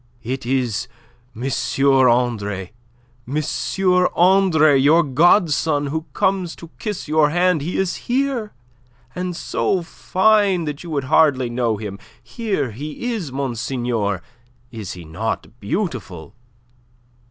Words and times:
"It 0.23 0.47
is 0.47 0.87
M. 1.35 1.43
Andre... 2.07 2.71
M. 3.27 3.43
Andre, 4.17 4.75
your 4.75 5.03
godson, 5.03 5.85
who 5.93 6.07
comes 6.13 6.55
to 6.55 6.71
kiss 6.79 7.07
your 7.07 7.29
hand. 7.29 7.61
He 7.61 7.77
is 7.77 7.95
here... 7.97 8.51
and 9.13 9.35
so 9.35 9.83
fine 9.83 10.65
that 10.65 10.83
you 10.83 10.89
would 10.89 11.03
hardly 11.03 11.51
know 11.51 11.77
him. 11.77 11.99
Here 12.23 12.71
he 12.71 13.13
is, 13.13 13.31
monseigneur! 13.31 14.23
Is 14.71 14.93
he 14.93 15.05
not 15.05 15.59
beautiful?" 15.59 16.33